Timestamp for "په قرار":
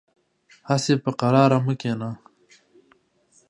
1.03-1.51